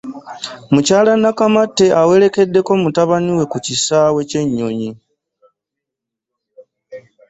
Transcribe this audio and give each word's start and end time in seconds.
Mukyala 0.73 1.11
Nakamatte 1.21 1.85
awerekedde 2.01 2.59
ko 2.67 2.73
mutabani 2.81 3.31
we 3.37 3.43
ku 3.51 3.57
kisaawe 3.65 4.19
kye 4.29 4.41
nnyonyi. 4.45 4.89